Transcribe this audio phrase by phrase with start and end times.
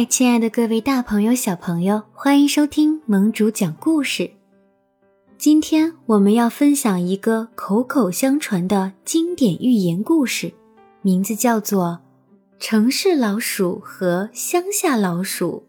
[0.00, 4.30] 嗨，亲爱的各位大朋友、小朋友，欢迎收听盟主讲故事。
[5.36, 10.54] 今天我们要分享一个口口相传的经典寓言故事，
[11.02, 12.00] 名字叫做
[12.64, 15.64] 《城市老鼠和乡下老鼠》。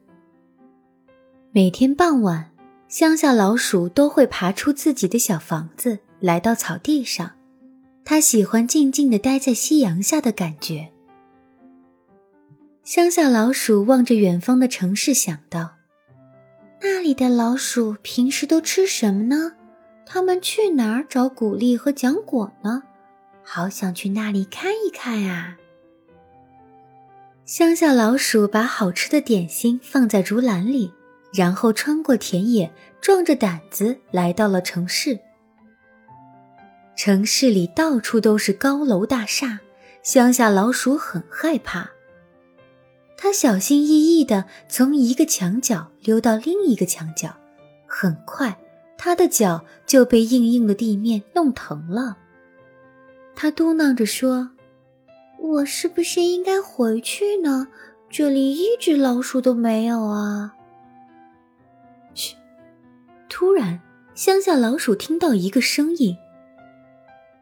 [1.51, 2.51] 每天傍晚，
[2.87, 7.31] 乡下老鼠都会爬出自己的小房子，来到草地上。
[8.05, 10.93] 它喜欢静静地待在夕阳下的感觉。
[12.83, 15.75] 乡下老鼠望着远方的城市，想到
[16.81, 19.53] ：“那里的老鼠平时都吃什么呢？
[20.03, 22.81] 他们去哪儿找谷粒和浆果呢？
[23.43, 25.57] 好想去那里看一看啊！”
[27.45, 30.91] 乡下老鼠把好吃的点心放在竹篮里，
[31.31, 35.19] 然后穿过田野，壮着胆子来到了城市。
[36.95, 39.59] 城市里到处都是高楼大厦，
[40.01, 41.87] 乡下老鼠很害怕。
[43.23, 47.29] 他小心翼翼地从一个墙角溜到另一个墙角，
[47.85, 48.57] 很快，
[48.97, 52.17] 他的脚就被硬硬的地面弄疼了。
[53.35, 54.49] 他嘟囔着说
[55.37, 57.67] ：“我是不是应该回去呢？
[58.09, 60.55] 这里一只老鼠都没有啊！”
[62.15, 62.35] 嘘！
[63.29, 63.79] 突然，
[64.15, 66.17] 乡下老鼠听到一个声音。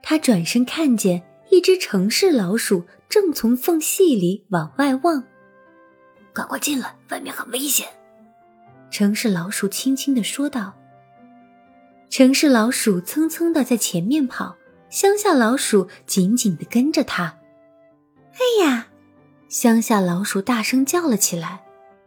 [0.03, 5.23] 他转身看见一只城市老鼠正从缝隙里往外望。
[6.33, 7.87] 赶快进来，外面很危险。”
[8.91, 10.73] 城市老鼠轻轻的说道。
[12.09, 14.55] 城市老鼠蹭蹭的在前面跑，
[14.89, 17.37] 乡下老鼠紧紧的跟着它。
[18.33, 18.87] 哎呀！
[19.47, 21.61] 乡下老鼠大声叫了起来：“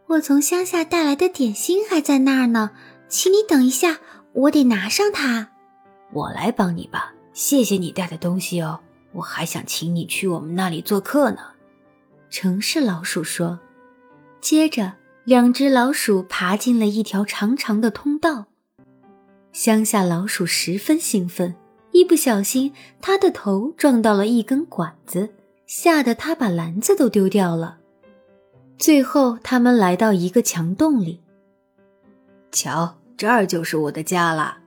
[0.07, 2.71] 我从乡下带来的点心还在那儿呢，
[3.07, 3.99] 请你等一下，
[4.33, 5.49] 我得拿上它。”
[6.11, 8.79] 我来帮你吧，谢谢你带的东西哦。
[9.13, 11.39] 我还想请你去我们那里做客呢。”
[12.29, 13.57] 城市老鼠说。
[14.43, 14.91] 接着，
[15.23, 18.47] 两只老鼠爬进了一条长长的通道。
[19.53, 21.55] 乡下老鼠十分兴奋，
[21.93, 25.29] 一不小心，它的头撞到了一根管子，
[25.65, 27.77] 吓得它把篮子都丢掉了。
[28.77, 31.21] 最后，他们来到一个墙洞里。
[32.51, 34.57] 瞧，这儿就是我的家了，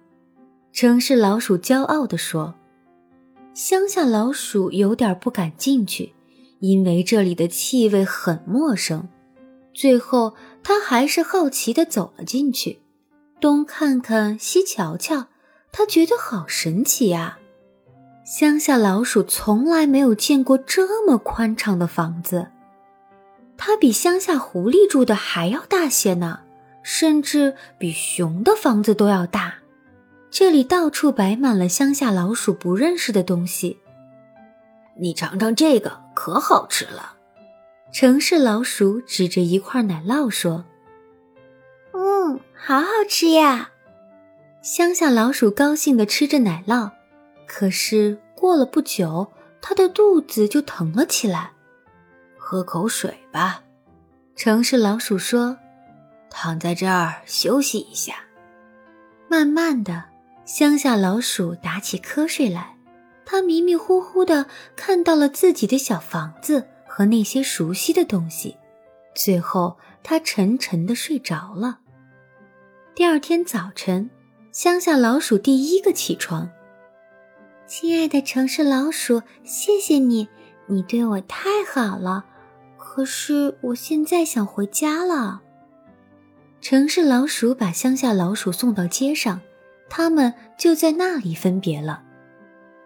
[0.72, 2.54] 城市老鼠骄傲地说。
[3.52, 6.14] 乡下老鼠有点不敢进去，
[6.60, 9.06] 因为这里的气味很陌生。
[9.76, 12.80] 最后，他还是好奇地走了进去，
[13.38, 15.26] 东看看，西瞧瞧，
[15.70, 17.36] 他觉得好神奇呀！
[18.24, 22.48] 乡下老鼠从来没有见过这么宽敞的房子，
[23.58, 26.40] 它比乡下狐狸住的还要大些呢，
[26.82, 29.56] 甚至比熊的房子都要大。
[30.30, 33.78] 这里到处摆满了乡下老鼠不认识的东西，
[34.98, 37.12] 你尝尝这个，可好吃了。
[37.98, 40.66] 城市老鼠指着一块奶酪说
[41.96, 43.70] ：“嗯，好好吃呀！”
[44.60, 46.90] 乡下老鼠高兴地吃着奶酪，
[47.46, 51.52] 可是过了不久，它的肚子就疼了起来。
[52.36, 53.62] 喝口水吧，
[54.34, 55.56] 城市老鼠说
[56.28, 58.16] ：“躺在这儿休息一下。”
[59.26, 60.04] 慢慢的，
[60.44, 62.76] 乡下老鼠打起瞌睡来，
[63.24, 64.44] 他迷迷糊糊的
[64.76, 66.68] 看到了自己的小房子。
[66.96, 68.56] 和那些熟悉的东西，
[69.14, 71.80] 最后他沉沉的睡着了。
[72.94, 74.08] 第二天早晨，
[74.50, 76.50] 乡下老鼠第一个起床。
[77.66, 80.26] 亲爱的城市老鼠，谢谢你，
[80.68, 82.24] 你对我太好了。
[82.78, 85.42] 可是我现在想回家了。
[86.62, 89.42] 城市老鼠把乡下老鼠送到街上，
[89.90, 92.04] 他们就在那里分别了。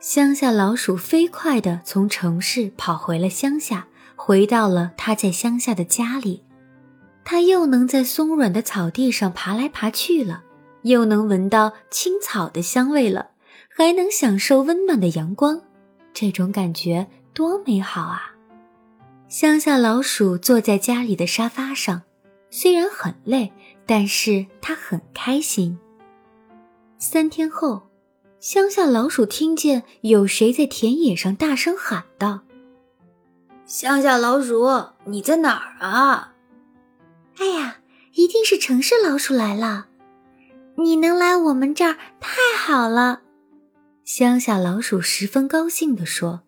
[0.00, 3.87] 乡下老鼠飞快地从城市跑回了乡下。
[4.22, 6.44] 回到了他在乡下的家里，
[7.25, 10.42] 他又能在松软的草地上爬来爬去了，
[10.82, 13.31] 又能闻到青草的香味了，
[13.75, 15.62] 还能享受温暖的阳光，
[16.12, 18.34] 这种感觉多美好啊！
[19.26, 22.02] 乡下老鼠坐在家里的沙发上，
[22.50, 23.50] 虽然很累，
[23.87, 25.78] 但是他很开心。
[26.99, 27.88] 三天后，
[28.38, 32.43] 乡下老鼠听见有谁在田野上大声喊道。
[33.70, 34.67] 乡下老鼠，
[35.05, 36.34] 你在哪儿啊？
[37.38, 37.76] 哎呀，
[38.14, 39.87] 一定是城市老鼠来了！
[40.76, 43.20] 你能来我们这儿太好了。
[44.02, 46.40] 乡下老鼠十分高兴地说：“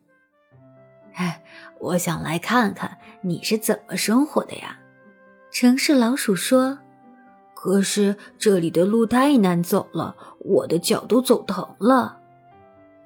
[1.15, 1.45] 哎，
[1.79, 4.81] 我想来看看你是怎么生活的呀。”
[5.53, 6.81] 城市老鼠说
[7.55, 12.19] ：“可是这里的路太难走了，我的脚都走疼了。”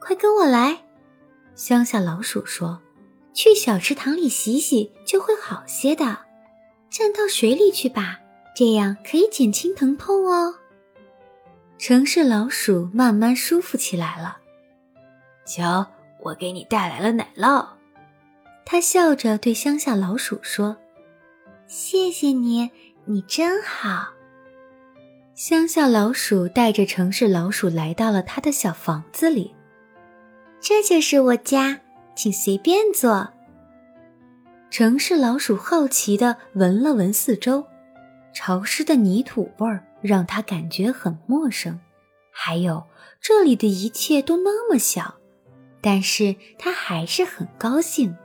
[0.01, 0.85] 快跟我来！
[1.55, 2.81] 乡下老鼠说。
[3.37, 6.21] 去小池塘里洗洗就会好些的。
[6.89, 8.19] 站到水里去吧，
[8.57, 10.55] 这样可以减轻疼痛哦。
[11.77, 14.39] 城市老鼠慢慢舒服起来了。
[15.45, 15.87] 瞧，
[16.23, 17.67] 我给你带来了奶酪。
[18.65, 20.79] 他笑着对乡下老鼠说
[21.69, 22.71] ：“谢谢你，
[23.05, 24.15] 你真好。”
[25.37, 29.55] 乡下老鼠带着城市老鼠来到了他的小房子里。
[30.59, 31.83] 这就是我家，
[32.17, 33.29] 请随便坐。
[34.71, 37.65] 城市老鼠好奇地闻了闻四周，
[38.35, 41.79] 潮湿的泥土味儿让他感觉很陌生，
[42.33, 42.83] 还有
[43.21, 45.15] 这里的一切都那么小，
[45.81, 48.17] 但是他还是很高兴。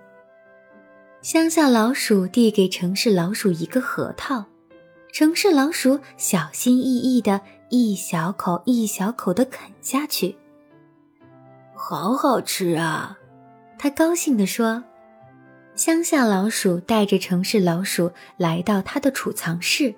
[1.22, 4.46] 乡下老鼠递给城市老鼠一个核桃，
[5.14, 10.36] 城市老鼠小心翼翼地一小口一小口地啃下去。
[11.76, 13.20] 好好吃啊！
[13.82, 14.84] 他高兴地说。
[15.74, 19.96] 乡下老鼠带着城市老鼠来到他的储藏室，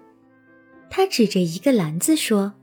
[0.89, 2.53] 他指着一个篮子说：“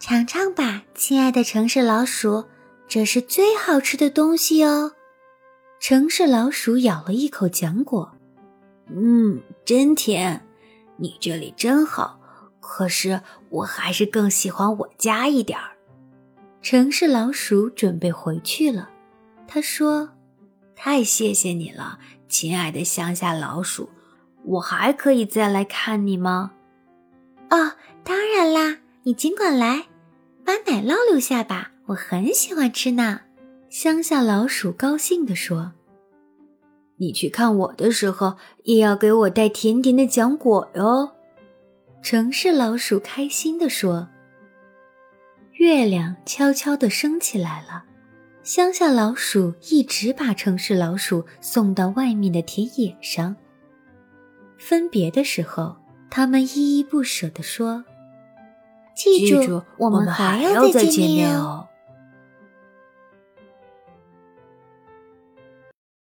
[0.00, 2.46] 尝尝吧，亲爱的城市老鼠，
[2.86, 4.92] 这是最好吃的东西哦。”
[5.80, 8.10] 城市老鼠咬了一口浆果
[8.88, 10.46] ，“嗯，真甜。
[10.96, 12.18] 你这里真好，
[12.58, 15.72] 可是我还是更喜欢我家一点儿。”
[16.62, 18.88] 城市老鼠准备回去了，
[19.46, 20.08] 他说
[20.78, 21.98] ：“太谢谢你了。”
[22.28, 23.88] 亲爱的乡下老鼠，
[24.44, 26.52] 我还可以再来看你吗？
[27.50, 27.72] 哦，
[28.04, 29.86] 当然啦，你尽管来，
[30.44, 33.22] 把奶酪留下吧，我很喜欢吃呢。
[33.70, 35.72] 乡下老鼠高兴地说
[37.00, 41.12] ：“你去看我的时候，也要给我带甜甜的浆果哟。”
[42.02, 44.08] 城市老鼠开心地说
[45.54, 47.86] ：“月亮悄悄地升起来了。”
[48.48, 53.36] 乡下老鼠一直把城市老鼠送到外面的田野上。
[54.56, 55.76] 分别的时候，
[56.08, 57.84] 他们依依不舍地说
[58.96, 61.67] ：“记住，我们还要再见面哦。”